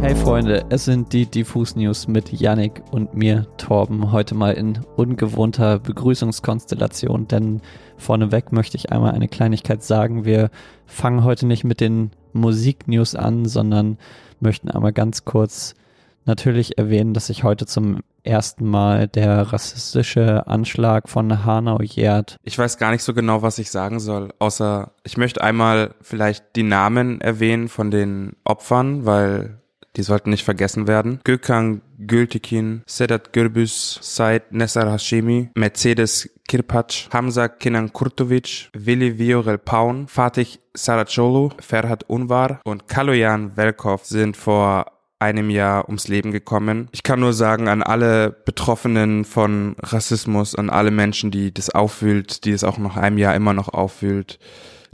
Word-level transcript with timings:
Hey 0.00 0.14
Freunde, 0.14 0.64
es 0.70 0.84
sind 0.84 1.12
die 1.12 1.26
Diffus 1.26 1.74
News 1.74 2.06
mit 2.06 2.32
Yannick 2.32 2.82
und 2.92 3.14
mir, 3.14 3.46
Torben, 3.56 4.12
heute 4.12 4.36
mal 4.36 4.52
in 4.52 4.78
ungewohnter 4.96 5.80
Begrüßungskonstellation, 5.80 7.26
denn 7.26 7.60
vorneweg 7.96 8.52
möchte 8.52 8.76
ich 8.76 8.92
einmal 8.92 9.12
eine 9.12 9.26
Kleinigkeit 9.26 9.82
sagen. 9.82 10.24
Wir 10.24 10.50
fangen 10.86 11.24
heute 11.24 11.46
nicht 11.46 11.64
mit 11.64 11.80
den 11.80 12.12
Musiknews 12.32 13.16
an, 13.16 13.44
sondern 13.46 13.98
möchten 14.38 14.70
einmal 14.70 14.92
ganz 14.92 15.24
kurz 15.24 15.74
natürlich 16.24 16.78
erwähnen, 16.78 17.12
dass 17.12 17.26
sich 17.26 17.42
heute 17.42 17.66
zum 17.66 18.00
ersten 18.22 18.66
Mal 18.66 19.08
der 19.08 19.52
rassistische 19.52 20.46
Anschlag 20.46 21.08
von 21.08 21.44
Hanau 21.44 21.80
jährt. 21.80 22.36
Ich 22.44 22.56
weiß 22.56 22.78
gar 22.78 22.92
nicht 22.92 23.02
so 23.02 23.14
genau, 23.14 23.42
was 23.42 23.58
ich 23.58 23.70
sagen 23.70 23.98
soll, 23.98 24.32
außer 24.38 24.92
ich 25.02 25.16
möchte 25.16 25.42
einmal 25.42 25.94
vielleicht 26.02 26.54
die 26.54 26.62
Namen 26.62 27.20
erwähnen 27.20 27.68
von 27.68 27.90
den 27.90 28.36
Opfern, 28.44 29.04
weil 29.06 29.58
die 29.98 30.04
sollten 30.04 30.30
nicht 30.30 30.44
vergessen 30.44 30.86
werden. 30.86 31.20
Gökhan 31.24 31.82
Gültekin, 31.98 32.82
Sedat 32.86 33.32
Gürbüz, 33.32 33.98
Said 34.00 34.52
Nessar 34.52 34.90
Hashemi, 34.90 35.50
Mercedes 35.56 36.30
Kirpac, 36.46 37.08
Hamza 37.12 37.48
Kenan 37.48 37.92
Kurtovic, 37.92 38.70
Willi 38.72 39.18
Viorel 39.18 39.58
Paun, 39.58 40.06
Fatih 40.06 40.60
Saracolu, 40.72 41.50
Ferhat 41.58 42.04
Unvar 42.04 42.60
und 42.64 42.86
Kaloyan 42.86 43.56
Velkov 43.56 44.04
sind 44.06 44.36
vor 44.36 44.86
einem 45.18 45.50
Jahr 45.50 45.88
ums 45.88 46.06
Leben 46.06 46.30
gekommen. 46.30 46.88
Ich 46.92 47.02
kann 47.02 47.18
nur 47.18 47.32
sagen 47.32 47.66
an 47.66 47.82
alle 47.82 48.30
Betroffenen 48.30 49.24
von 49.24 49.74
Rassismus, 49.80 50.54
an 50.54 50.70
alle 50.70 50.92
Menschen, 50.92 51.32
die 51.32 51.52
das 51.52 51.70
auffühlt, 51.70 52.44
die 52.44 52.52
es 52.52 52.62
auch 52.62 52.78
nach 52.78 52.96
einem 52.96 53.18
Jahr 53.18 53.34
immer 53.34 53.52
noch 53.52 53.68
auffühlt. 53.68 54.38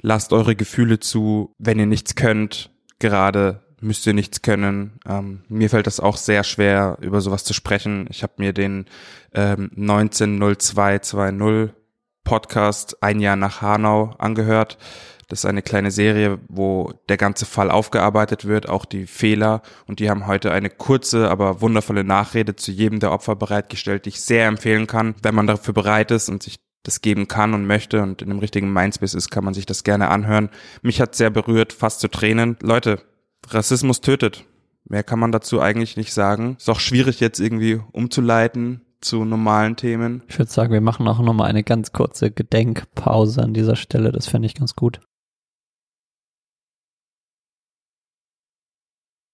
Lasst 0.00 0.32
eure 0.32 0.56
Gefühle 0.56 0.98
zu, 0.98 1.52
wenn 1.58 1.78
ihr 1.78 1.86
nichts 1.86 2.14
könnt, 2.14 2.70
gerade 2.98 3.60
müsst 3.84 4.06
ihr 4.06 4.14
nichts 4.14 4.42
können. 4.42 4.98
Ähm, 5.06 5.42
mir 5.48 5.70
fällt 5.70 5.86
das 5.86 6.00
auch 6.00 6.16
sehr 6.16 6.42
schwer, 6.42 6.98
über 7.00 7.20
sowas 7.20 7.44
zu 7.44 7.54
sprechen. 7.54 8.06
Ich 8.10 8.22
habe 8.22 8.34
mir 8.38 8.52
den 8.52 8.86
ähm, 9.32 9.70
190220 9.76 11.72
Podcast 12.24 13.02
ein 13.02 13.20
Jahr 13.20 13.36
nach 13.36 13.60
Hanau 13.62 14.14
angehört. 14.18 14.78
Das 15.28 15.40
ist 15.40 15.46
eine 15.46 15.62
kleine 15.62 15.90
Serie, 15.90 16.38
wo 16.48 16.92
der 17.08 17.16
ganze 17.16 17.46
Fall 17.46 17.70
aufgearbeitet 17.70 18.44
wird, 18.44 18.68
auch 18.68 18.84
die 18.84 19.06
Fehler. 19.06 19.62
Und 19.86 20.00
die 20.00 20.10
haben 20.10 20.26
heute 20.26 20.52
eine 20.52 20.70
kurze, 20.70 21.30
aber 21.30 21.60
wundervolle 21.60 22.04
Nachrede 22.04 22.56
zu 22.56 22.72
jedem 22.72 23.00
der 23.00 23.12
Opfer 23.12 23.36
bereitgestellt, 23.36 24.04
die 24.04 24.10
ich 24.10 24.20
sehr 24.20 24.46
empfehlen 24.46 24.86
kann. 24.86 25.14
Wenn 25.22 25.34
man 25.34 25.46
dafür 25.46 25.74
bereit 25.74 26.10
ist 26.10 26.28
und 26.28 26.42
sich 26.42 26.60
das 26.82 27.00
geben 27.00 27.28
kann 27.28 27.54
und 27.54 27.66
möchte 27.66 28.02
und 28.02 28.20
in 28.20 28.28
dem 28.28 28.38
richtigen 28.38 28.72
Mindspace 28.72 29.14
ist, 29.14 29.30
kann 29.30 29.44
man 29.44 29.54
sich 29.54 29.64
das 29.64 29.84
gerne 29.84 30.08
anhören. 30.08 30.50
Mich 30.82 31.00
hat 31.00 31.14
sehr 31.14 31.30
berührt, 31.30 31.72
fast 31.72 32.00
zu 32.00 32.08
Tränen. 32.08 32.56
Leute, 32.60 33.00
Rassismus 33.50 34.00
tötet. 34.00 34.44
Mehr 34.84 35.02
kann 35.02 35.18
man 35.18 35.32
dazu 35.32 35.60
eigentlich 35.60 35.96
nicht 35.96 36.12
sagen. 36.12 36.56
Ist 36.58 36.68
auch 36.68 36.80
schwierig 36.80 37.20
jetzt 37.20 37.40
irgendwie 37.40 37.80
umzuleiten 37.92 38.82
zu 39.00 39.24
normalen 39.24 39.76
Themen. 39.76 40.22
Ich 40.28 40.38
würde 40.38 40.50
sagen, 40.50 40.72
wir 40.72 40.80
machen 40.80 41.06
auch 41.08 41.20
nochmal 41.20 41.48
eine 41.48 41.62
ganz 41.62 41.92
kurze 41.92 42.30
Gedenkpause 42.30 43.42
an 43.42 43.54
dieser 43.54 43.76
Stelle. 43.76 44.12
Das 44.12 44.26
fände 44.26 44.46
ich 44.46 44.54
ganz 44.54 44.74
gut. 44.74 45.00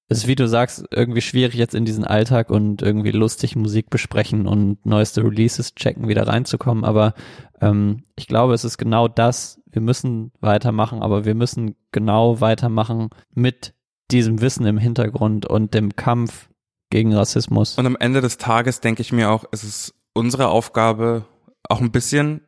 Es 0.09 0.19
ist, 0.19 0.27
wie 0.27 0.35
du 0.35 0.49
sagst, 0.49 0.85
irgendwie 0.91 1.21
schwierig 1.21 1.55
jetzt 1.55 1.75
in 1.75 1.85
diesen 1.85 2.05
Alltag 2.05 2.51
und 2.51 2.83
irgendwie 2.83 3.13
lustig 3.13 3.55
Musik 3.55 3.91
besprechen 3.91 4.49
und 4.49 4.85
neueste 4.85 5.23
Releases 5.23 5.77
checken, 5.77 6.09
wieder 6.09 6.27
reinzukommen. 6.27 6.85
Aber 6.85 7.15
ähm, 7.61 8.03
ich 8.17 8.27
glaube, 8.27 8.55
es 8.55 8.65
ist 8.65 8.77
genau 8.77 9.07
das. 9.07 9.61
Wir 9.71 9.81
müssen 9.81 10.33
weitermachen, 10.41 11.01
aber 11.01 11.25
wir 11.25 11.37
müssen 11.37 11.77
genau 11.93 12.41
weitermachen 12.41 13.11
mit 13.35 13.73
diesem 14.13 14.41
Wissen 14.41 14.67
im 14.67 14.79
Hintergrund 14.79 15.47
und 15.47 15.75
dem 15.75 15.97
Kampf 15.97 16.49
gegen 16.91 17.15
Rassismus. 17.15 17.79
Und 17.79 17.87
am 17.87 17.97
Ende 17.97 18.21
des 18.21 18.37
Tages 18.39 18.81
denke 18.81 19.03
ich 19.03 19.13
mir 19.13 19.31
auch, 19.31 19.45
es 19.53 19.65
ist 19.65 19.95
unsere 20.13 20.49
Aufgabe, 20.49 21.25
auch 21.69 21.81
ein 21.81 21.93
bisschen 21.93 22.43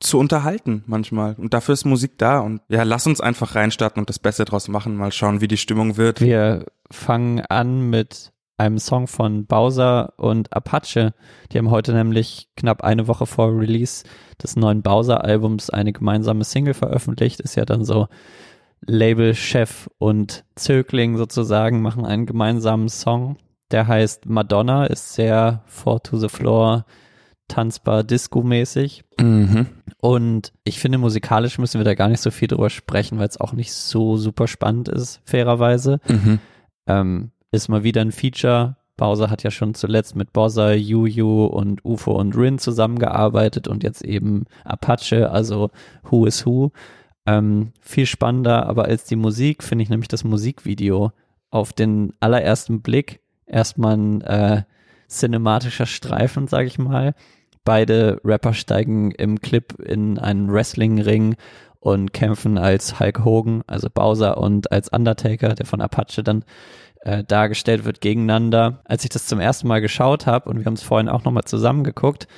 zu 0.00 0.18
unterhalten 0.18 0.84
manchmal. 0.86 1.34
Und 1.34 1.54
dafür 1.54 1.72
ist 1.72 1.84
Musik 1.84 2.18
da. 2.18 2.40
Und 2.40 2.60
ja, 2.68 2.82
lass 2.82 3.06
uns 3.06 3.20
einfach 3.20 3.54
reinstarten 3.54 4.00
und 4.00 4.08
das 4.08 4.18
Beste 4.18 4.44
draus 4.44 4.68
machen. 4.68 4.96
Mal 4.96 5.12
schauen, 5.12 5.40
wie 5.40 5.48
die 5.48 5.56
Stimmung 5.56 5.96
wird. 5.96 6.20
Wir 6.20 6.66
fangen 6.90 7.40
an 7.40 7.88
mit 7.88 8.32
einem 8.58 8.78
Song 8.78 9.06
von 9.06 9.46
Bowser 9.46 10.14
und 10.16 10.52
Apache. 10.52 11.14
Die 11.52 11.58
haben 11.58 11.70
heute 11.70 11.92
nämlich 11.92 12.48
knapp 12.56 12.84
eine 12.84 13.06
Woche 13.08 13.26
vor 13.26 13.58
Release 13.58 14.04
des 14.42 14.56
neuen 14.56 14.82
Bowser-Albums 14.82 15.70
eine 15.70 15.92
gemeinsame 15.92 16.44
Single 16.44 16.74
veröffentlicht. 16.74 17.40
Ist 17.40 17.56
ja 17.56 17.64
dann 17.64 17.84
so 17.84 18.08
Labelchef 18.86 19.88
und 19.98 20.44
Zögling 20.54 21.16
sozusagen 21.16 21.82
machen 21.82 22.04
einen 22.04 22.26
gemeinsamen 22.26 22.88
Song. 22.88 23.36
Der 23.70 23.88
heißt 23.88 24.26
Madonna, 24.26 24.86
ist 24.86 25.14
sehr 25.14 25.62
Four 25.66 26.02
to 26.02 26.18
the 26.18 26.28
Floor, 26.28 26.84
tanzbar, 27.48 28.04
disco-mäßig. 28.04 29.04
Mhm. 29.20 29.66
Und 30.00 30.52
ich 30.64 30.78
finde, 30.78 30.98
musikalisch 30.98 31.58
müssen 31.58 31.80
wir 31.80 31.84
da 31.84 31.94
gar 31.94 32.08
nicht 32.08 32.20
so 32.20 32.30
viel 32.30 32.48
drüber 32.48 32.70
sprechen, 32.70 33.18
weil 33.18 33.28
es 33.28 33.40
auch 33.40 33.52
nicht 33.52 33.72
so 33.72 34.16
super 34.16 34.46
spannend 34.46 34.88
ist, 34.88 35.20
fairerweise. 35.24 36.00
Mhm. 36.08 36.38
Ähm, 36.86 37.30
ist 37.50 37.68
mal 37.68 37.82
wieder 37.82 38.02
ein 38.02 38.12
Feature. 38.12 38.76
Bowser 38.96 39.30
hat 39.30 39.42
ja 39.42 39.50
schon 39.50 39.74
zuletzt 39.74 40.16
mit 40.16 40.32
Bozza, 40.32 40.72
Yu 40.72 41.44
und 41.46 41.84
UFO 41.84 42.12
und 42.12 42.36
Rin 42.36 42.58
zusammengearbeitet 42.58 43.68
und 43.68 43.82
jetzt 43.82 44.02
eben 44.02 44.44
Apache, 44.64 45.30
also 45.30 45.70
Who 46.10 46.26
is 46.26 46.46
Who. 46.46 46.72
Ähm, 47.26 47.72
viel 47.80 48.06
spannender, 48.06 48.66
aber 48.66 48.84
als 48.84 49.04
die 49.04 49.16
Musik 49.16 49.62
finde 49.62 49.82
ich 49.82 49.90
nämlich 49.90 50.08
das 50.08 50.24
Musikvideo 50.24 51.12
auf 51.50 51.72
den 51.72 52.12
allerersten 52.20 52.82
Blick 52.82 53.20
erstmal 53.46 53.96
ein 53.96 54.20
äh, 54.22 54.62
cinematischer 55.08 55.86
Streifen, 55.86 56.48
sage 56.48 56.66
ich 56.66 56.78
mal. 56.78 57.14
Beide 57.64 58.20
Rapper 58.24 58.54
steigen 58.54 59.10
im 59.10 59.40
Clip 59.40 59.72
in 59.80 60.18
einen 60.18 60.52
Wrestling-Ring 60.52 61.36
und 61.80 62.12
kämpfen 62.12 62.58
als 62.58 63.00
Hulk 63.00 63.24
Hogan, 63.24 63.62
also 63.66 63.88
Bowser 63.92 64.38
und 64.38 64.70
als 64.72 64.88
Undertaker, 64.88 65.54
der 65.54 65.66
von 65.66 65.80
Apache 65.80 66.22
dann 66.22 66.44
äh, 67.00 67.24
dargestellt 67.24 67.84
wird, 67.84 68.00
gegeneinander. 68.00 68.80
Als 68.84 69.04
ich 69.04 69.10
das 69.10 69.26
zum 69.26 69.40
ersten 69.40 69.68
Mal 69.68 69.80
geschaut 69.80 70.26
habe 70.26 70.48
und 70.48 70.58
wir 70.58 70.66
haben 70.66 70.74
es 70.74 70.82
vorhin 70.82 71.08
auch 71.08 71.24
nochmal 71.24 71.44
zusammengeguckt, 71.44 72.28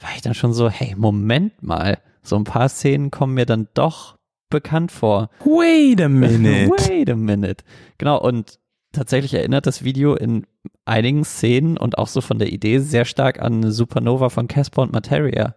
war 0.00 0.10
ich 0.16 0.22
dann 0.22 0.34
schon 0.34 0.52
so, 0.52 0.68
hey, 0.68 0.94
Moment 0.96 1.62
mal, 1.62 1.98
so 2.22 2.36
ein 2.36 2.44
paar 2.44 2.68
Szenen 2.68 3.10
kommen 3.10 3.34
mir 3.34 3.46
dann 3.46 3.68
doch 3.74 4.16
bekannt 4.50 4.92
vor. 4.92 5.30
Wait 5.44 6.00
a 6.00 6.08
minute. 6.08 6.70
Wait 6.88 7.10
a 7.10 7.16
minute. 7.16 7.64
Genau, 7.98 8.20
und 8.20 8.58
tatsächlich 8.92 9.34
erinnert 9.34 9.66
das 9.66 9.84
Video 9.84 10.14
in 10.14 10.46
einigen 10.84 11.24
Szenen 11.24 11.76
und 11.76 11.98
auch 11.98 12.08
so 12.08 12.20
von 12.20 12.38
der 12.38 12.52
Idee 12.52 12.78
sehr 12.78 13.04
stark 13.04 13.40
an 13.40 13.70
Supernova 13.70 14.28
von 14.28 14.48
Casper 14.48 14.82
und 14.82 14.92
Materia. 14.92 15.54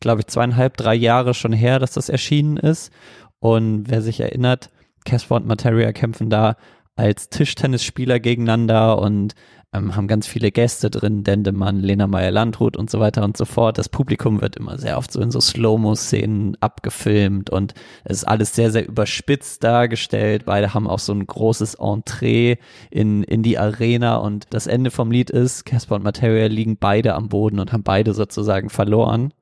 Glaube 0.00 0.20
ich, 0.20 0.26
zweieinhalb, 0.28 0.76
drei 0.76 0.94
Jahre 0.94 1.34
schon 1.34 1.52
her, 1.52 1.78
dass 1.78 1.92
das 1.92 2.08
erschienen 2.08 2.56
ist. 2.56 2.90
Und 3.38 3.84
wer 3.88 4.02
sich 4.02 4.20
erinnert, 4.20 4.70
Casper 5.04 5.36
und 5.36 5.46
Materia 5.46 5.92
kämpfen 5.92 6.30
da 6.30 6.56
als 6.96 7.30
Tischtennisspieler 7.30 8.20
gegeneinander 8.20 8.98
und 8.98 9.34
ähm, 9.72 9.94
haben 9.94 10.08
ganz 10.08 10.26
viele 10.26 10.50
Gäste 10.50 10.90
drin, 10.90 11.22
Dendemann, 11.22 11.78
Lena 11.78 12.08
Meyer-Landrut 12.08 12.76
und 12.76 12.90
so 12.90 12.98
weiter 12.98 13.22
und 13.22 13.36
so 13.36 13.44
fort. 13.44 13.78
Das 13.78 13.88
Publikum 13.88 14.40
wird 14.40 14.56
immer 14.56 14.78
sehr 14.78 14.98
oft 14.98 15.12
so 15.12 15.20
in 15.20 15.30
so 15.30 15.40
Slow-Mo-Szenen 15.40 16.56
abgefilmt 16.60 17.50
und 17.50 17.74
es 18.04 18.18
ist 18.18 18.24
alles 18.24 18.54
sehr, 18.54 18.72
sehr 18.72 18.88
überspitzt 18.88 19.62
dargestellt. 19.62 20.44
Beide 20.46 20.74
haben 20.74 20.88
auch 20.88 20.98
so 20.98 21.12
ein 21.12 21.24
großes 21.24 21.74
Entree 21.74 22.56
in, 22.90 23.22
in 23.22 23.44
die 23.44 23.58
Arena 23.58 24.16
und 24.16 24.46
das 24.50 24.66
Ende 24.66 24.90
vom 24.90 25.12
Lied 25.12 25.30
ist, 25.30 25.64
Casper 25.64 25.94
und 25.96 26.04
Materia 26.04 26.48
liegen 26.48 26.76
beide 26.76 27.14
am 27.14 27.28
Boden 27.28 27.60
und 27.60 27.72
haben 27.72 27.84
beide 27.84 28.12
sozusagen 28.12 28.70
verloren. 28.70 29.32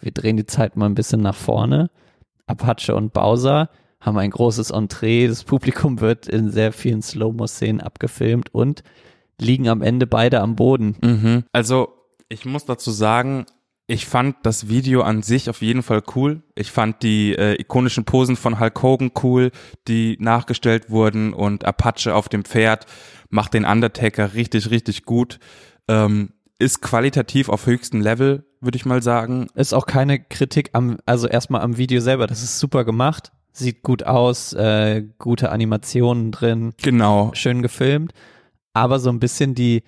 Wir 0.00 0.12
drehen 0.12 0.38
die 0.38 0.46
Zeit 0.46 0.76
mal 0.76 0.86
ein 0.86 0.94
bisschen 0.94 1.20
nach 1.20 1.34
vorne. 1.34 1.90
Apache 2.46 2.94
und 2.94 3.12
Bowser 3.12 3.68
haben 4.00 4.16
ein 4.18 4.30
großes 4.30 4.70
Entree, 4.70 5.26
das 5.26 5.44
Publikum 5.44 6.00
wird 6.00 6.28
in 6.28 6.50
sehr 6.50 6.72
vielen 6.72 7.02
Slow-Mo-Szenen 7.02 7.80
abgefilmt 7.80 8.54
und 8.54 8.82
liegen 9.40 9.68
am 9.68 9.82
Ende 9.82 10.06
beide 10.06 10.40
am 10.40 10.56
Boden. 10.56 10.96
Mhm. 11.02 11.44
Also 11.52 11.88
ich 12.28 12.44
muss 12.44 12.64
dazu 12.64 12.90
sagen, 12.90 13.46
ich 13.88 14.06
fand 14.06 14.36
das 14.42 14.68
Video 14.68 15.02
an 15.02 15.22
sich 15.22 15.48
auf 15.48 15.62
jeden 15.62 15.82
Fall 15.82 16.02
cool. 16.16 16.42
Ich 16.56 16.72
fand 16.72 17.02
die 17.04 17.34
äh, 17.36 17.60
ikonischen 17.60 18.04
Posen 18.04 18.34
von 18.34 18.58
Hulk 18.58 18.82
Hogan 18.82 19.12
cool, 19.22 19.52
die 19.86 20.16
nachgestellt 20.18 20.90
wurden 20.90 21.32
und 21.32 21.64
Apache 21.64 22.14
auf 22.14 22.28
dem 22.28 22.44
Pferd 22.44 22.86
macht 23.30 23.54
den 23.54 23.64
Undertaker 23.64 24.34
richtig, 24.34 24.70
richtig 24.70 25.04
gut. 25.04 25.38
Ähm, 25.88 26.32
ist 26.58 26.80
qualitativ 26.80 27.48
auf 27.48 27.66
höchstem 27.66 28.00
Level, 28.00 28.44
würde 28.60 28.76
ich 28.76 28.86
mal 28.86 29.02
sagen. 29.02 29.48
Ist 29.54 29.72
auch 29.72 29.86
keine 29.86 30.18
Kritik 30.18 30.70
am, 30.72 30.96
also 31.06 31.28
erstmal 31.28 31.60
am 31.60 31.76
Video 31.76 32.00
selber. 32.00 32.26
Das 32.26 32.42
ist 32.42 32.58
super 32.58 32.84
gemacht, 32.84 33.30
sieht 33.52 33.82
gut 33.82 34.02
aus, 34.02 34.52
äh, 34.54 35.04
gute 35.18 35.50
Animationen 35.50 36.32
drin. 36.32 36.72
Genau. 36.82 37.30
Schön 37.34 37.62
gefilmt 37.62 38.12
aber 38.76 38.98
so 38.98 39.10
ein 39.10 39.20
bisschen 39.20 39.54
die, 39.54 39.82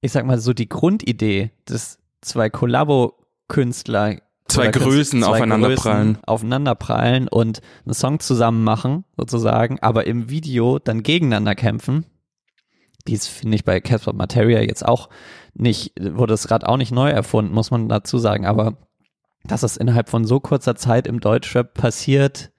ich 0.00 0.12
sag 0.12 0.24
mal 0.24 0.38
so 0.38 0.52
die 0.52 0.68
Grundidee, 0.68 1.50
dass 1.64 1.98
zwei 2.20 2.48
Kollabo-Künstler 2.48 4.20
zwei 4.46 4.68
Größen 4.68 5.24
aufeinanderprallen. 5.24 6.18
Aufeinanderprallen 6.24 7.28
und 7.28 7.60
einen 7.84 7.94
Song 7.94 8.20
zusammen 8.20 8.64
machen, 8.64 9.04
sozusagen, 9.16 9.78
aber 9.80 10.06
im 10.06 10.30
Video 10.30 10.78
dann 10.78 11.02
gegeneinander 11.02 11.54
kämpfen, 11.54 12.06
die 13.06 13.14
ist, 13.14 13.28
finde 13.28 13.56
ich, 13.56 13.64
bei 13.64 13.80
Casper 13.80 14.12
Materia 14.12 14.60
jetzt 14.60 14.86
auch 14.86 15.08
nicht, 15.54 15.92
wurde 16.00 16.32
das 16.32 16.50
Rad 16.50 16.64
auch 16.64 16.76
nicht 16.76 16.92
neu 16.92 17.10
erfunden, 17.10 17.52
muss 17.52 17.70
man 17.70 17.88
dazu 17.88 18.18
sagen, 18.18 18.46
aber 18.46 18.76
dass 19.44 19.62
das 19.62 19.76
innerhalb 19.76 20.08
von 20.08 20.24
so 20.24 20.38
kurzer 20.38 20.76
Zeit 20.76 21.06
im 21.06 21.20
Deutschrap 21.20 21.74
passiert, 21.74 22.52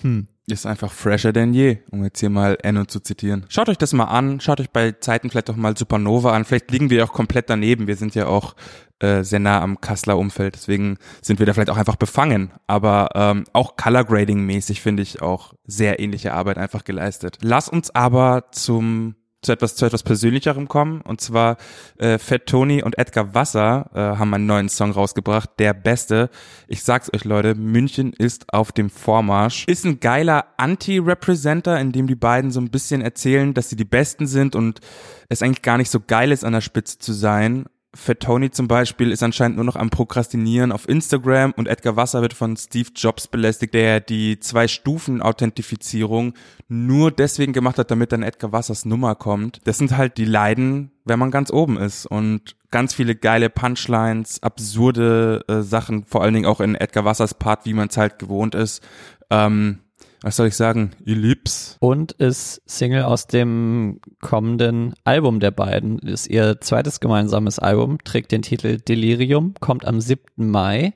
hm. 0.00 0.28
Ist 0.48 0.64
einfach 0.64 0.92
fresher 0.92 1.32
denn 1.32 1.52
je, 1.54 1.78
um 1.90 2.04
jetzt 2.04 2.20
hier 2.20 2.30
mal 2.30 2.56
Enno 2.62 2.84
zu 2.84 3.00
zitieren. 3.00 3.46
Schaut 3.48 3.68
euch 3.68 3.78
das 3.78 3.92
mal 3.92 4.04
an, 4.04 4.38
schaut 4.38 4.60
euch 4.60 4.70
bei 4.70 4.92
Zeiten 4.92 5.28
vielleicht 5.28 5.50
auch 5.50 5.56
mal 5.56 5.76
Supernova 5.76 6.32
an, 6.32 6.44
vielleicht 6.44 6.70
liegen 6.70 6.88
wir 6.88 7.02
auch 7.04 7.12
komplett 7.12 7.50
daneben, 7.50 7.88
wir 7.88 7.96
sind 7.96 8.14
ja 8.14 8.28
auch 8.28 8.54
äh, 9.00 9.24
sehr 9.24 9.40
nah 9.40 9.60
am 9.60 9.80
Kasseler 9.80 10.16
Umfeld, 10.16 10.54
deswegen 10.54 10.98
sind 11.20 11.40
wir 11.40 11.46
da 11.46 11.52
vielleicht 11.52 11.70
auch 11.70 11.76
einfach 11.76 11.96
befangen, 11.96 12.52
aber 12.68 13.08
ähm, 13.16 13.44
auch 13.54 13.76
Color 13.76 14.04
Grading 14.04 14.46
mäßig 14.46 14.82
finde 14.82 15.02
ich 15.02 15.20
auch 15.20 15.52
sehr 15.64 15.98
ähnliche 15.98 16.32
Arbeit 16.32 16.58
einfach 16.58 16.84
geleistet. 16.84 17.38
Lass 17.42 17.68
uns 17.68 17.92
aber 17.92 18.44
zum 18.52 19.16
zu 19.46 19.52
etwas, 19.52 19.74
zu 19.76 19.86
etwas 19.86 20.02
Persönlicherem 20.02 20.68
kommen. 20.68 21.00
Und 21.00 21.20
zwar 21.20 21.56
äh, 21.98 22.18
Fat 22.18 22.46
Tony 22.46 22.82
und 22.82 22.98
Edgar 22.98 23.34
Wasser 23.34 23.90
äh, 23.94 23.98
haben 23.98 24.34
einen 24.34 24.46
neuen 24.46 24.68
Song 24.68 24.90
rausgebracht, 24.90 25.50
der 25.58 25.72
beste. 25.72 26.28
Ich 26.68 26.82
sag's 26.82 27.10
euch, 27.14 27.24
Leute, 27.24 27.54
München 27.54 28.12
ist 28.12 28.52
auf 28.52 28.72
dem 28.72 28.90
Vormarsch. 28.90 29.64
Ist 29.66 29.86
ein 29.86 30.00
geiler 30.00 30.46
Anti-Representer, 30.58 31.80
in 31.80 31.92
dem 31.92 32.06
die 32.06 32.14
beiden 32.14 32.50
so 32.50 32.60
ein 32.60 32.70
bisschen 32.70 33.00
erzählen, 33.00 33.54
dass 33.54 33.70
sie 33.70 33.76
die 33.76 33.84
Besten 33.84 34.26
sind 34.26 34.54
und 34.54 34.80
es 35.28 35.42
eigentlich 35.42 35.62
gar 35.62 35.78
nicht 35.78 35.90
so 35.90 36.00
geil 36.06 36.30
ist, 36.32 36.44
an 36.44 36.52
der 36.52 36.60
Spitze 36.60 36.98
zu 36.98 37.12
sein. 37.12 37.66
Fat 37.96 38.20
Tony 38.20 38.50
zum 38.50 38.68
Beispiel 38.68 39.10
ist 39.10 39.22
anscheinend 39.22 39.56
nur 39.56 39.64
noch 39.64 39.76
am 39.76 39.90
Prokrastinieren 39.90 40.70
auf 40.70 40.88
Instagram 40.88 41.52
und 41.56 41.66
Edgar 41.66 41.96
Wasser 41.96 42.22
wird 42.22 42.34
von 42.34 42.56
Steve 42.56 42.90
Jobs 42.94 43.26
belästigt, 43.26 43.74
der 43.74 44.00
die 44.00 44.38
zwei 44.38 44.68
Stufen 44.68 45.22
Authentifizierung 45.22 46.34
nur 46.68 47.10
deswegen 47.10 47.52
gemacht 47.52 47.78
hat, 47.78 47.90
damit 47.90 48.12
dann 48.12 48.22
Edgar 48.22 48.52
Wassers 48.52 48.84
Nummer 48.84 49.14
kommt. 49.14 49.60
Das 49.64 49.78
sind 49.78 49.96
halt 49.96 50.18
die 50.18 50.24
Leiden, 50.24 50.92
wenn 51.04 51.18
man 51.18 51.30
ganz 51.30 51.50
oben 51.50 51.78
ist 51.78 52.06
und 52.06 52.56
ganz 52.70 52.94
viele 52.94 53.16
geile 53.16 53.48
Punchlines, 53.48 54.42
absurde 54.42 55.44
äh, 55.48 55.62
Sachen, 55.62 56.04
vor 56.04 56.22
allen 56.22 56.34
Dingen 56.34 56.46
auch 56.46 56.60
in 56.60 56.74
Edgar 56.74 57.04
Wassers 57.04 57.34
Part, 57.34 57.64
wie 57.64 57.74
man 57.74 57.88
es 57.88 57.96
halt 57.96 58.18
gewohnt 58.18 58.54
ist. 58.54 58.82
Ähm, 59.30 59.78
was 60.22 60.36
soll 60.36 60.48
ich 60.48 60.56
sagen, 60.56 60.92
lieb's. 61.04 61.76
Und 61.80 62.12
ist 62.12 62.62
Single 62.66 63.04
aus 63.04 63.26
dem 63.26 64.00
kommenden 64.20 64.94
Album 65.04 65.40
der 65.40 65.50
beiden. 65.50 65.98
Ist 65.98 66.26
ihr 66.26 66.60
zweites 66.60 67.00
gemeinsames 67.00 67.58
Album, 67.58 67.98
trägt 68.04 68.32
den 68.32 68.42
Titel 68.42 68.78
Delirium, 68.78 69.54
kommt 69.60 69.86
am 69.86 70.00
7. 70.00 70.22
Mai. 70.36 70.94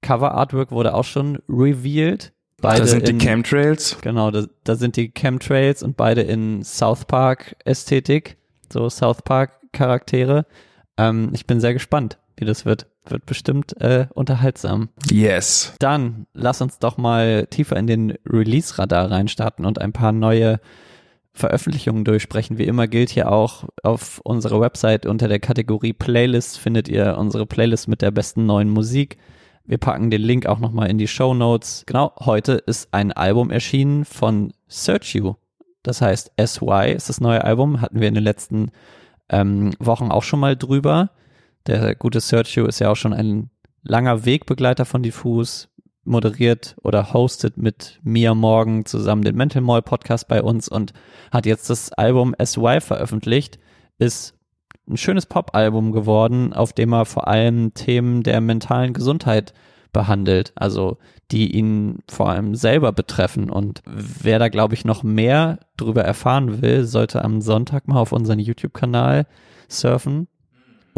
Cover 0.00 0.32
Artwork 0.32 0.70
wurde 0.70 0.94
auch 0.94 1.04
schon 1.04 1.38
revealed. 1.48 2.32
Beide 2.60 2.80
da 2.80 2.86
sind 2.86 3.08
in, 3.08 3.18
die 3.18 3.24
Chemtrails. 3.24 3.98
Genau, 4.00 4.30
da, 4.30 4.46
da 4.64 4.74
sind 4.74 4.96
die 4.96 5.10
Chemtrails 5.10 5.82
und 5.82 5.96
beide 5.96 6.22
in 6.22 6.62
South 6.64 7.04
Park 7.04 7.56
Ästhetik, 7.64 8.36
so 8.72 8.88
South 8.88 9.22
Park 9.22 9.52
Charaktere. 9.72 10.46
Ähm, 10.96 11.30
ich 11.34 11.46
bin 11.46 11.60
sehr 11.60 11.72
gespannt, 11.72 12.18
wie 12.36 12.44
das 12.44 12.64
wird. 12.64 12.86
Wird 13.08 13.26
bestimmt 13.26 13.80
äh, 13.80 14.06
unterhaltsam. 14.14 14.90
Yes. 15.10 15.74
Dann 15.78 16.26
lass 16.34 16.60
uns 16.60 16.78
doch 16.78 16.98
mal 16.98 17.46
tiefer 17.46 17.76
in 17.76 17.86
den 17.86 18.14
Release-Radar 18.26 19.10
reinstarten 19.10 19.64
und 19.64 19.80
ein 19.80 19.92
paar 19.92 20.12
neue 20.12 20.60
Veröffentlichungen 21.32 22.04
durchsprechen. 22.04 22.58
Wie 22.58 22.64
immer 22.64 22.88
gilt 22.88 23.10
hier 23.10 23.30
auch 23.30 23.64
auf 23.82 24.20
unserer 24.24 24.60
Website 24.60 25.06
unter 25.06 25.28
der 25.28 25.38
Kategorie 25.38 25.92
Playlist 25.92 26.58
findet 26.58 26.88
ihr 26.88 27.16
unsere 27.16 27.46
Playlist 27.46 27.88
mit 27.88 28.02
der 28.02 28.10
besten 28.10 28.44
neuen 28.44 28.68
Musik. 28.68 29.16
Wir 29.64 29.78
packen 29.78 30.10
den 30.10 30.22
Link 30.22 30.46
auch 30.46 30.58
nochmal 30.58 30.90
in 30.90 30.98
die 30.98 31.08
Show 31.08 31.34
Notes. 31.34 31.84
Genau, 31.86 32.12
heute 32.20 32.52
ist 32.52 32.88
ein 32.92 33.12
Album 33.12 33.50
erschienen 33.50 34.04
von 34.04 34.52
Search 34.66 35.14
You. 35.14 35.34
Das 35.82 36.00
heißt 36.00 36.32
SY 36.38 36.92
ist 36.94 37.08
das 37.08 37.20
neue 37.20 37.44
Album. 37.44 37.80
Hatten 37.80 38.00
wir 38.00 38.08
in 38.08 38.14
den 38.14 38.24
letzten 38.24 38.70
ähm, 39.28 39.72
Wochen 39.78 40.10
auch 40.10 40.22
schon 40.22 40.40
mal 40.40 40.56
drüber. 40.56 41.10
Der 41.68 41.94
gute 41.94 42.20
Sergio 42.20 42.64
ist 42.64 42.78
ja 42.78 42.90
auch 42.90 42.96
schon 42.96 43.12
ein 43.12 43.50
langer 43.82 44.24
Wegbegleiter 44.24 44.86
von 44.86 45.02
Diffus, 45.02 45.68
moderiert 46.02 46.74
oder 46.82 47.12
hostet 47.12 47.58
mit 47.58 48.00
Mia 48.02 48.34
Morgan 48.34 48.86
zusammen 48.86 49.20
den 49.20 49.36
Mental 49.36 49.60
Mall 49.60 49.82
Podcast 49.82 50.28
bei 50.28 50.42
uns 50.42 50.70
und 50.70 50.94
hat 51.30 51.44
jetzt 51.44 51.68
das 51.68 51.92
Album 51.92 52.34
SY 52.42 52.80
veröffentlicht. 52.80 53.58
Ist 53.98 54.34
ein 54.88 54.96
schönes 54.96 55.26
Pop-Album 55.26 55.92
geworden, 55.92 56.54
auf 56.54 56.72
dem 56.72 56.94
er 56.94 57.04
vor 57.04 57.28
allem 57.28 57.74
Themen 57.74 58.22
der 58.22 58.40
mentalen 58.40 58.94
Gesundheit 58.94 59.52
behandelt, 59.92 60.52
also 60.54 60.96
die 61.30 61.54
ihn 61.54 61.98
vor 62.08 62.30
allem 62.30 62.54
selber 62.54 62.92
betreffen. 62.92 63.50
Und 63.50 63.82
wer 63.84 64.38
da, 64.38 64.48
glaube 64.48 64.72
ich, 64.72 64.86
noch 64.86 65.02
mehr 65.02 65.58
drüber 65.76 66.02
erfahren 66.02 66.62
will, 66.62 66.84
sollte 66.84 67.22
am 67.22 67.42
Sonntag 67.42 67.88
mal 67.88 68.00
auf 68.00 68.12
unseren 68.12 68.38
YouTube-Kanal 68.38 69.26
surfen. 69.68 70.28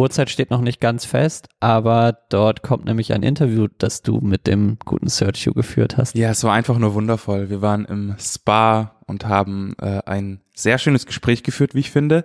Uhrzeit 0.00 0.30
steht 0.30 0.50
noch 0.50 0.60
nicht 0.60 0.80
ganz 0.80 1.04
fest, 1.04 1.48
aber 1.60 2.18
dort 2.28 2.62
kommt 2.62 2.86
nämlich 2.86 3.12
ein 3.12 3.22
Interview, 3.22 3.68
das 3.78 4.02
du 4.02 4.20
mit 4.20 4.46
dem 4.46 4.78
guten 4.84 5.08
Sergio 5.08 5.52
geführt 5.52 5.96
hast. 5.96 6.14
Ja, 6.16 6.30
es 6.30 6.42
war 6.44 6.52
einfach 6.52 6.78
nur 6.78 6.94
wundervoll. 6.94 7.50
Wir 7.50 7.62
waren 7.62 7.84
im 7.84 8.16
Spa 8.18 8.96
und 9.06 9.26
haben 9.26 9.74
äh, 9.80 10.00
ein 10.06 10.40
sehr 10.54 10.78
schönes 10.78 11.06
Gespräch 11.06 11.42
geführt, 11.42 11.74
wie 11.74 11.80
ich 11.80 11.90
finde, 11.90 12.24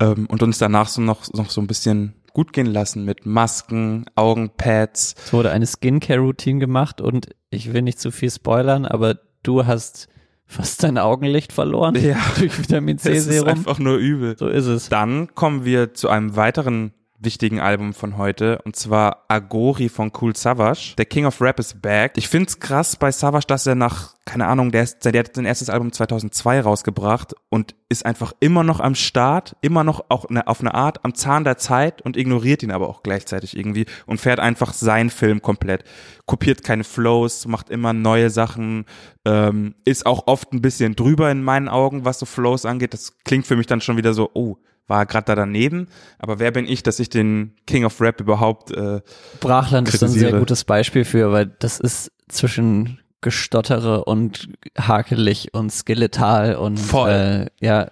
ähm, 0.00 0.26
und 0.26 0.42
uns 0.42 0.58
danach 0.58 0.88
so 0.88 1.00
noch, 1.00 1.32
noch 1.32 1.50
so 1.50 1.60
ein 1.60 1.66
bisschen 1.66 2.14
gut 2.32 2.52
gehen 2.52 2.66
lassen 2.66 3.04
mit 3.04 3.24
Masken, 3.24 4.04
Augenpads. 4.14 5.14
Es 5.24 5.32
wurde 5.32 5.50
eine 5.52 5.66
Skincare-Routine 5.66 6.60
gemacht 6.60 7.00
und 7.00 7.28
ich 7.48 7.72
will 7.72 7.82
nicht 7.82 7.98
zu 7.98 8.10
viel 8.10 8.30
spoilern, 8.30 8.84
aber 8.84 9.18
du 9.42 9.64
hast 9.64 10.08
fast 10.46 10.82
dein 10.82 10.98
Augenlicht 10.98 11.52
verloren 11.52 11.96
ja. 11.96 12.16
durch 12.38 12.58
Vitamin 12.58 12.98
C 12.98 13.18
Serum. 13.18 13.46
Das 13.46 13.54
ist 13.54 13.58
einfach 13.58 13.78
nur 13.78 13.96
übel. 13.96 14.36
So 14.38 14.48
ist 14.48 14.66
es. 14.66 14.88
Dann 14.88 15.34
kommen 15.34 15.64
wir 15.64 15.94
zu 15.94 16.08
einem 16.08 16.36
weiteren 16.36 16.92
wichtigen 17.18 17.60
Album 17.60 17.94
von 17.94 18.16
heute 18.16 18.60
und 18.64 18.76
zwar 18.76 19.24
Agori 19.28 19.88
von 19.88 20.12
Cool 20.20 20.36
Savage. 20.36 20.94
Der 20.98 21.06
King 21.06 21.26
of 21.26 21.40
Rap 21.40 21.58
is 21.58 21.74
back. 21.74 22.12
Ich 22.16 22.28
find's 22.28 22.60
krass 22.60 22.96
bei 22.96 23.10
Savage, 23.10 23.46
dass 23.46 23.66
er 23.66 23.74
nach, 23.74 24.14
keine 24.24 24.46
Ahnung, 24.46 24.72
der, 24.72 24.82
ist, 24.82 25.04
der 25.04 25.18
hat 25.18 25.34
sein 25.34 25.44
erstes 25.44 25.70
Album 25.70 25.92
2002 25.92 26.60
rausgebracht 26.60 27.34
und 27.48 27.74
ist 27.88 28.04
einfach 28.04 28.32
immer 28.40 28.64
noch 28.64 28.80
am 28.80 28.94
Start, 28.94 29.56
immer 29.60 29.84
noch 29.84 30.04
auch 30.08 30.28
ne, 30.28 30.46
auf 30.46 30.60
eine 30.60 30.74
Art 30.74 31.04
am 31.04 31.14
Zahn 31.14 31.44
der 31.44 31.56
Zeit 31.56 32.02
und 32.02 32.16
ignoriert 32.16 32.62
ihn 32.62 32.72
aber 32.72 32.88
auch 32.88 33.02
gleichzeitig 33.02 33.56
irgendwie 33.56 33.86
und 34.06 34.20
fährt 34.20 34.40
einfach 34.40 34.72
seinen 34.72 35.10
Film 35.10 35.42
komplett. 35.42 35.84
Kopiert 36.26 36.64
keine 36.64 36.84
Flows, 36.84 37.46
macht 37.46 37.70
immer 37.70 37.92
neue 37.92 38.30
Sachen, 38.30 38.84
ähm, 39.24 39.74
ist 39.84 40.06
auch 40.06 40.26
oft 40.26 40.52
ein 40.52 40.62
bisschen 40.62 40.96
drüber 40.96 41.30
in 41.30 41.42
meinen 41.42 41.68
Augen, 41.68 42.04
was 42.04 42.18
so 42.18 42.26
Flows 42.26 42.66
angeht. 42.66 42.92
Das 42.92 43.16
klingt 43.24 43.46
für 43.46 43.56
mich 43.56 43.66
dann 43.66 43.80
schon 43.80 43.96
wieder 43.96 44.12
so, 44.12 44.30
oh, 44.34 44.58
war 44.86 45.06
gerade 45.06 45.26
da 45.26 45.34
daneben. 45.34 45.88
Aber 46.18 46.38
wer 46.38 46.50
bin 46.50 46.66
ich, 46.66 46.82
dass 46.82 46.98
ich 46.98 47.08
den 47.08 47.54
King 47.66 47.84
of 47.84 48.00
Rap 48.00 48.20
überhaupt 48.20 48.70
äh, 48.70 49.00
Brachland 49.40 49.88
kritisiere. 49.88 50.10
ist 50.10 50.16
ein 50.16 50.30
sehr 50.30 50.38
gutes 50.38 50.64
Beispiel 50.64 51.04
für, 51.04 51.32
weil 51.32 51.46
das 51.46 51.80
ist 51.80 52.12
zwischen 52.28 53.00
Gestottere 53.20 54.04
und 54.04 54.48
hakelig 54.78 55.54
und 55.54 55.72
skeletal 55.72 56.56
und 56.56 56.78
Voll. 56.78 57.10
Äh, 57.10 57.46
ja, 57.64 57.88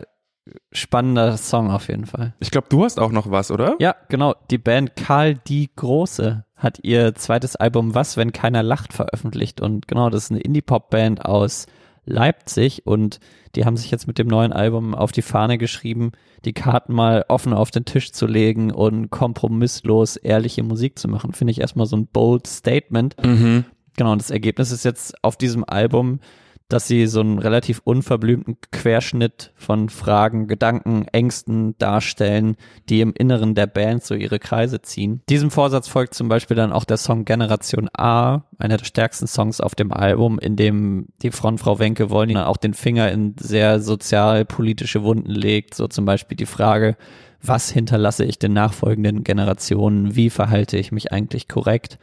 spannender 0.73 1.37
Song 1.37 1.71
auf 1.71 1.89
jeden 1.89 2.07
Fall. 2.07 2.35
Ich 2.39 2.51
glaube, 2.51 2.67
du 2.69 2.85
hast 2.85 3.01
auch 3.01 3.11
noch 3.11 3.31
was, 3.31 3.51
oder? 3.51 3.77
Ja, 3.81 3.97
genau. 4.09 4.35
Die 4.51 4.59
Band 4.59 4.97
Karl 4.97 5.35
Die 5.35 5.71
Große 5.75 6.45
hat 6.57 6.79
ihr 6.83 7.15
zweites 7.15 7.57
Album 7.57 7.95
Was, 7.95 8.17
wenn 8.17 8.33
keiner 8.33 8.63
lacht 8.63 8.93
veröffentlicht 8.93 9.61
und 9.61 9.89
genau, 9.89 10.11
das 10.11 10.25
ist 10.25 10.31
eine 10.31 10.41
Indie-Pop-Band 10.41 11.25
aus 11.25 11.67
Leipzig 12.07 12.87
und 12.87 13.21
die 13.55 13.65
haben 13.65 13.77
sich 13.77 13.91
jetzt 13.91 14.07
mit 14.07 14.19
dem 14.19 14.27
neuen 14.27 14.53
Album 14.53 14.95
auf 14.95 15.13
die 15.13 15.23
Fahne 15.23 15.59
geschrieben, 15.59 16.13
die 16.45 16.53
Karten 16.53 16.93
mal 16.93 17.25
offen 17.29 17.53
auf 17.53 17.71
den 17.71 17.85
Tisch 17.85 18.13
zu 18.13 18.27
legen 18.27 18.71
und 18.71 19.11
kompromisslos 19.11 20.17
ehrliche 20.17 20.63
Musik 20.63 20.99
zu 20.99 21.09
machen. 21.09 21.33
Finde 21.33 21.53
ich 21.53 21.61
erstmal 21.61 21.87
so 21.87 21.97
ein 21.97 22.07
bold 22.07 22.47
Statement. 22.47 23.17
Mhm. 23.23 23.65
Genau, 23.97 24.13
und 24.13 24.21
das 24.21 24.31
Ergebnis 24.31 24.71
ist 24.71 24.85
jetzt 24.85 25.23
auf 25.23 25.37
diesem 25.37 25.65
Album 25.65 26.21
dass 26.69 26.87
sie 26.87 27.07
so 27.07 27.21
einen 27.21 27.39
relativ 27.39 27.81
unverblümten 27.85 28.57
Querschnitt 28.73 29.53
von 29.55 29.89
Fragen, 29.89 30.47
Gedanken, 30.47 31.07
Ängsten 31.13 31.77
darstellen, 31.79 32.57
die 32.89 33.01
im 33.01 33.13
Inneren 33.13 33.55
der 33.55 33.67
Band 33.67 34.03
so 34.03 34.15
ihre 34.15 34.39
Kreise 34.39 34.81
ziehen. 34.81 35.23
Diesem 35.29 35.51
Vorsatz 35.51 35.89
folgt 35.89 36.15
zum 36.15 36.29
Beispiel 36.29 36.57
dann 36.57 36.73
auch 36.73 36.85
der 36.85 36.97
Song 36.97 37.25
Generation 37.25 37.89
A, 37.93 38.45
einer 38.59 38.79
der 38.79 38.85
stärksten 38.85 39.27
Songs 39.27 39.61
auf 39.61 39.75
dem 39.75 39.93
Album, 39.93 40.39
in 40.39 40.57
dem 40.57 41.09
die 41.23 41.31
Frontfrau 41.31 41.79
Wenke 41.79 42.11
Wollny 42.11 42.37
auch 42.37 42.57
den 42.57 42.75
Finger 42.75 43.13
in 43.13 43.35
sehr 43.39 43.81
sozialpolitische 43.81 45.03
Wunden 45.03 45.31
legt, 45.31 45.75
so 45.75 45.87
zum 45.87 46.05
Beispiel 46.05 46.37
die 46.37 46.47
Frage, 46.47 46.97
was 47.43 47.71
hinterlasse 47.71 48.25
ich 48.25 48.39
den 48.39 48.55
nachfolgenden 48.55 49.23
Generationen, 49.23 50.17
wie 50.17 50.31
verhalte 50.31 50.79
ich 50.79 50.93
mich 50.93 51.13
eigentlich 51.13 51.47
korrekt? 51.47 51.99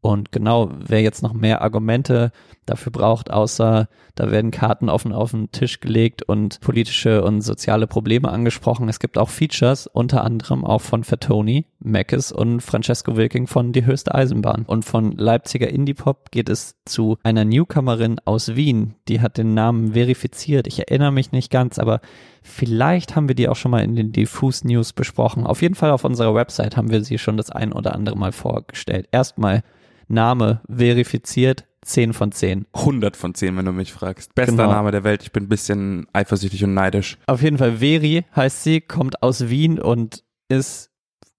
Und 0.00 0.30
genau, 0.30 0.70
wer 0.78 1.02
jetzt 1.02 1.22
noch 1.22 1.32
mehr 1.32 1.60
Argumente 1.60 2.30
dafür 2.66 2.92
braucht, 2.92 3.30
außer 3.32 3.88
da 4.14 4.30
werden 4.30 4.52
Karten 4.52 4.88
offen 4.88 5.12
auf 5.12 5.32
den 5.32 5.50
Tisch 5.50 5.80
gelegt 5.80 6.22
und 6.22 6.60
politische 6.60 7.24
und 7.24 7.40
soziale 7.40 7.86
Probleme 7.86 8.28
angesprochen. 8.28 8.88
Es 8.88 9.00
gibt 9.00 9.18
auch 9.18 9.28
Features, 9.28 9.88
unter 9.88 10.24
anderem 10.24 10.64
auch 10.64 10.82
von 10.82 11.02
Fatoni, 11.02 11.66
Mackes 11.80 12.30
und 12.30 12.60
Francesco 12.60 13.16
Wilking 13.16 13.48
von 13.48 13.72
Die 13.72 13.86
höchste 13.86 14.14
Eisenbahn. 14.14 14.64
Und 14.66 14.84
von 14.84 15.12
Leipziger 15.12 15.68
Indie-Pop 15.68 16.30
geht 16.30 16.48
es 16.48 16.76
zu 16.84 17.16
einer 17.24 17.44
Newcomerin 17.44 18.20
aus 18.24 18.54
Wien. 18.54 18.94
Die 19.08 19.20
hat 19.20 19.36
den 19.36 19.54
Namen 19.54 19.94
verifiziert. 19.94 20.68
Ich 20.68 20.78
erinnere 20.78 21.12
mich 21.12 21.32
nicht 21.32 21.50
ganz, 21.50 21.78
aber 21.78 22.00
vielleicht 22.42 23.16
haben 23.16 23.28
wir 23.28 23.34
die 23.34 23.48
auch 23.48 23.56
schon 23.56 23.72
mal 23.72 23.82
in 23.82 23.96
den 23.96 24.12
Diffus 24.12 24.62
News 24.62 24.92
besprochen. 24.92 25.46
Auf 25.46 25.62
jeden 25.62 25.74
Fall 25.74 25.90
auf 25.90 26.04
unserer 26.04 26.34
Website 26.34 26.76
haben 26.76 26.90
wir 26.90 27.02
sie 27.02 27.18
schon 27.18 27.36
das 27.36 27.50
ein 27.50 27.72
oder 27.72 27.94
andere 27.94 28.16
Mal 28.16 28.32
vorgestellt. 28.32 29.08
Erstmal 29.10 29.62
Name 30.08 30.60
verifiziert, 30.68 31.64
10 31.82 32.12
von 32.12 32.32
10. 32.32 32.66
100 32.74 33.16
von 33.16 33.34
10, 33.34 33.56
wenn 33.56 33.64
du 33.64 33.72
mich 33.72 33.92
fragst. 33.92 34.34
Bester 34.34 34.52
Genau. 34.56 34.70
Name 34.72 34.90
der 34.90 35.04
Welt. 35.04 35.22
Ich 35.22 35.32
bin 35.32 35.44
ein 35.44 35.48
bisschen 35.48 36.06
eifersüchtig 36.12 36.64
und 36.64 36.74
neidisch. 36.74 37.16
Auf 37.26 37.42
jeden 37.42 37.58
Fall 37.58 37.76
Veri 37.80 38.24
heißt 38.34 38.64
sie, 38.64 38.80
kommt 38.80 39.22
aus 39.22 39.48
Wien 39.48 39.78
und 39.78 40.24
ist, 40.48 40.90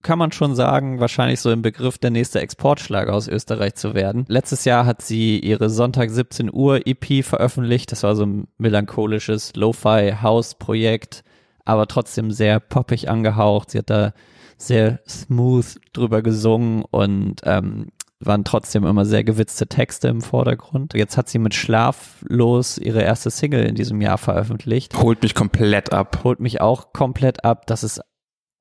kann 0.02 0.18
man 0.18 0.32
schon 0.32 0.56
sagen, 0.56 1.00
wahrscheinlich 1.00 1.42
so 1.42 1.52
im 1.52 1.62
Begriff 1.62 1.98
der 1.98 2.10
nächste 2.10 2.40
Exportschlager 2.40 3.14
aus 3.14 3.28
Österreich 3.28 3.76
zu 3.76 3.94
werden. 3.94 4.26
Letztes 4.28 4.66
Jahr 4.66 4.86
hat 4.86 5.02
sie 5.02 5.40
ihre 5.40 5.70
Sonntag 5.70 6.10
17 6.10 6.50
Uhr 6.52 6.88
EP 6.88 7.24
veröffentlicht. 7.24 7.92
Das 7.92 8.04
war 8.04 8.16
so 8.16 8.26
ein 8.26 8.48
melancholisches 8.58 9.52
Lo-Fi-House-Projekt, 9.56 11.24
aber 11.66 11.88
trotzdem 11.88 12.32
sehr 12.32 12.60
poppig 12.60 13.10
angehaucht. 13.10 13.72
Sie 13.72 13.80
hat 13.80 13.90
da 13.90 14.14
sehr 14.58 15.00
smooth 15.08 15.80
drüber 15.94 16.22
gesungen 16.22 16.84
und 16.90 17.42
ähm, 17.46 17.88
waren 18.22 18.44
trotzdem 18.44 18.86
immer 18.86 19.06
sehr 19.06 19.24
gewitzte 19.24 19.68
Texte 19.68 20.08
im 20.10 20.22
Vordergrund. 20.22 20.94
Jetzt 20.94 21.18
hat 21.18 21.30
sie 21.30 21.40
mit 21.40 21.54
Schlaflos 21.56 22.78
ihre 22.78 23.02
erste 23.02 23.30
Single 23.30 23.66
in 23.66 23.76
diesem 23.76 24.02
Jahr 24.02 24.18
veröffentlicht 24.18 24.96
Holt 24.98 25.22
mich 25.24 25.36
komplett 25.36 25.94
ab. 25.94 26.22
holt 26.24 26.40
mich 26.40 26.60
auch 26.62 26.92
komplett 26.92 27.46
ab. 27.46 27.66
Das 27.68 27.84
ist 27.84 28.02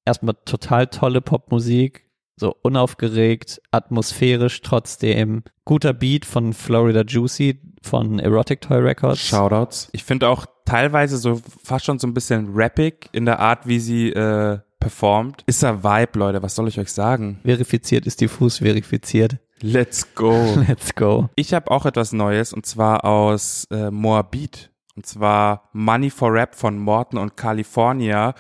erstmal 0.04 0.36
total 0.44 0.86
tolle 0.86 1.20
Popmusik, 1.20 2.08
so 2.36 2.54
unaufgeregt, 2.62 3.60
atmosphärisch 3.72 4.62
trotzdem. 4.62 5.42
Guter 5.64 5.92
Beat 5.92 6.24
von 6.24 6.52
Florida 6.52 7.02
Juicy 7.02 7.60
von 7.82 8.18
Erotic 8.20 8.60
Toy 8.60 8.78
Records. 8.78 9.20
Shoutouts. 9.20 9.88
Ich 9.92 10.04
finde 10.04 10.28
auch 10.28 10.46
teilweise 10.64 11.18
so 11.18 11.40
fast 11.62 11.84
schon 11.84 11.98
so 11.98 12.06
ein 12.06 12.14
bisschen 12.14 12.52
rappig 12.54 13.08
in 13.12 13.24
der 13.24 13.40
Art, 13.40 13.66
wie 13.66 13.80
sie 13.80 14.10
äh, 14.10 14.60
performt. 14.78 15.42
Ist 15.46 15.62
er 15.62 15.82
Vibe, 15.82 16.18
Leute. 16.18 16.42
Was 16.42 16.54
soll 16.54 16.68
ich 16.68 16.78
euch 16.78 16.92
sagen? 16.92 17.40
Verifiziert 17.44 18.06
ist 18.06 18.20
diffus 18.20 18.58
verifiziert. 18.58 19.38
Let's 19.60 20.14
go. 20.14 20.54
Let's 20.68 20.94
go. 20.94 21.28
Ich 21.36 21.54
habe 21.54 21.70
auch 21.70 21.86
etwas 21.86 22.12
Neues 22.12 22.52
und 22.52 22.66
zwar 22.66 23.04
aus 23.04 23.66
äh, 23.70 23.90
Moabit. 23.90 24.70
Und 24.96 25.06
zwar 25.06 25.68
Money 25.72 26.10
for 26.10 26.32
Rap 26.32 26.56
von 26.56 26.76
Morton 26.76 27.20
und 27.20 27.36
California. 27.36 28.34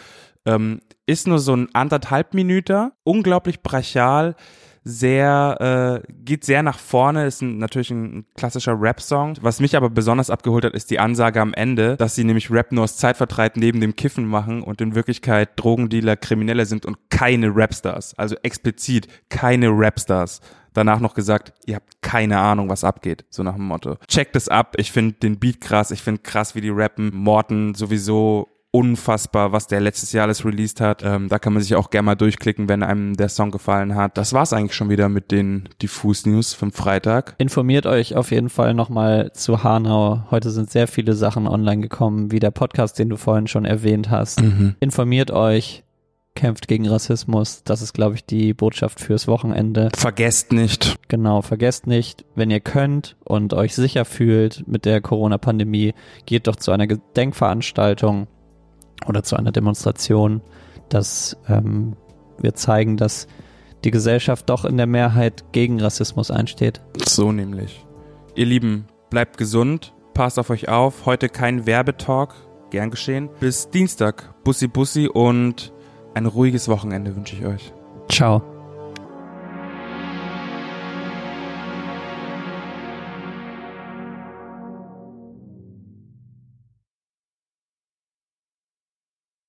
Ähm, 0.44 0.80
ist 1.06 1.26
nur 1.26 1.38
so 1.38 1.54
ein 1.54 1.68
anderthalb 1.72 2.34
Minüter, 2.34 2.92
unglaublich 3.04 3.62
brachial, 3.62 4.34
sehr, 4.84 6.02
äh, 6.04 6.12
geht 6.24 6.44
sehr 6.44 6.62
nach 6.62 6.78
vorne, 6.78 7.26
ist 7.26 7.42
ein, 7.42 7.58
natürlich 7.58 7.90
ein 7.90 8.24
klassischer 8.36 8.80
Rap-Song. 8.80 9.36
Was 9.40 9.60
mich 9.60 9.76
aber 9.76 9.90
besonders 9.90 10.30
abgeholt 10.30 10.64
hat, 10.64 10.74
ist 10.74 10.90
die 10.90 10.98
Ansage 10.98 11.40
am 11.40 11.54
Ende, 11.54 11.96
dass 11.96 12.14
sie 12.14 12.24
nämlich 12.24 12.50
Rap 12.50 12.72
nur 12.72 12.84
aus 12.84 12.96
Zeitvertreib 12.96 13.56
neben 13.56 13.80
dem 13.80 13.96
Kiffen 13.96 14.26
machen 14.26 14.62
und 14.62 14.80
in 14.80 14.94
Wirklichkeit 14.94 15.50
Drogendealer, 15.56 16.16
Kriminelle 16.16 16.66
sind 16.66 16.86
und 16.86 16.96
keine 17.10 17.54
Rapstars. 17.54 18.14
Also 18.18 18.36
explizit 18.42 19.08
keine 19.28 19.68
Rapstars 19.70 20.40
danach 20.78 21.00
noch 21.00 21.14
gesagt, 21.14 21.52
ihr 21.66 21.76
habt 21.76 22.00
keine 22.02 22.38
Ahnung, 22.38 22.68
was 22.68 22.84
abgeht, 22.84 23.24
so 23.30 23.42
nach 23.42 23.54
dem 23.54 23.64
Motto. 23.64 23.96
Checkt 24.06 24.36
es 24.36 24.48
ab, 24.48 24.74
ich 24.78 24.92
finde 24.92 25.14
den 25.14 25.38
Beat 25.38 25.60
krass, 25.60 25.90
ich 25.90 26.02
finde 26.02 26.22
krass, 26.22 26.54
wie 26.54 26.60
die 26.60 26.70
rappen. 26.70 27.10
Morton 27.14 27.74
sowieso 27.74 28.48
unfassbar, 28.70 29.52
was 29.52 29.66
der 29.66 29.80
letztes 29.80 30.12
Jahr 30.12 30.24
alles 30.24 30.44
released 30.44 30.80
hat. 30.80 31.02
Ähm, 31.02 31.28
da 31.28 31.38
kann 31.38 31.52
man 31.54 31.62
sich 31.62 31.74
auch 31.74 31.90
gerne 31.90 32.06
mal 32.06 32.14
durchklicken, 32.14 32.68
wenn 32.68 32.82
einem 32.82 33.16
der 33.16 33.28
Song 33.28 33.50
gefallen 33.50 33.94
hat. 33.94 34.18
Das 34.18 34.32
war's 34.34 34.52
eigentlich 34.52 34.74
schon 34.74 34.90
wieder 34.90 35.08
mit 35.08 35.30
den 35.30 35.68
Diffus 35.80 36.26
News 36.26 36.52
vom 36.52 36.70
Freitag. 36.70 37.34
Informiert 37.38 37.86
euch 37.86 38.14
auf 38.14 38.30
jeden 38.30 38.50
Fall 38.50 38.74
nochmal 38.74 39.32
zu 39.32 39.64
Hanau. 39.64 40.22
Heute 40.30 40.50
sind 40.50 40.70
sehr 40.70 40.86
viele 40.86 41.14
Sachen 41.14 41.48
online 41.48 41.80
gekommen, 41.80 42.30
wie 42.30 42.40
der 42.40 42.50
Podcast, 42.50 42.98
den 42.98 43.08
du 43.08 43.16
vorhin 43.16 43.46
schon 43.46 43.64
erwähnt 43.64 44.10
hast. 44.10 44.42
Informiert 44.80 45.30
euch, 45.30 45.82
kämpft 46.38 46.68
gegen 46.68 46.88
Rassismus. 46.88 47.62
Das 47.64 47.82
ist, 47.82 47.92
glaube 47.92 48.14
ich, 48.14 48.24
die 48.24 48.54
Botschaft 48.54 49.00
fürs 49.00 49.26
Wochenende. 49.26 49.88
Vergesst 49.96 50.52
nicht. 50.52 50.96
Genau, 51.08 51.42
vergesst 51.42 51.88
nicht, 51.88 52.24
wenn 52.36 52.48
ihr 52.50 52.60
könnt 52.60 53.16
und 53.24 53.54
euch 53.54 53.74
sicher 53.74 54.04
fühlt 54.04 54.66
mit 54.68 54.84
der 54.84 55.00
Corona-Pandemie, 55.00 55.94
geht 56.26 56.46
doch 56.46 56.54
zu 56.54 56.70
einer 56.70 56.86
Gedenkveranstaltung 56.86 58.28
oder 59.06 59.24
zu 59.24 59.34
einer 59.34 59.50
Demonstration, 59.50 60.40
dass 60.88 61.36
ähm, 61.48 61.96
wir 62.40 62.54
zeigen, 62.54 62.96
dass 62.96 63.26
die 63.84 63.90
Gesellschaft 63.90 64.48
doch 64.48 64.64
in 64.64 64.76
der 64.76 64.86
Mehrheit 64.86 65.44
gegen 65.50 65.80
Rassismus 65.80 66.30
einsteht. 66.30 66.80
So 67.04 67.32
nämlich. 67.32 67.84
Ihr 68.36 68.46
Lieben, 68.46 68.86
bleibt 69.10 69.38
gesund, 69.38 69.92
passt 70.14 70.38
auf 70.38 70.50
euch 70.50 70.68
auf. 70.68 71.04
Heute 71.04 71.28
kein 71.28 71.66
Werbetalk, 71.66 72.34
gern 72.70 72.90
geschehen. 72.90 73.28
Bis 73.40 73.70
Dienstag. 73.70 74.34
Bussi 74.44 74.68
Bussi 74.68 75.08
und 75.08 75.72
ein 76.14 76.26
ruhiges 76.26 76.68
Wochenende 76.68 77.14
wünsche 77.14 77.36
ich 77.36 77.44
euch. 77.44 77.72
Ciao. 78.10 78.42